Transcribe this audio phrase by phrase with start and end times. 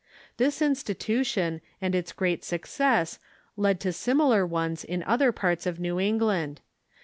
[0.37, 3.19] This institution and its great success
[3.55, 6.59] led to similar ones in other parts of New England.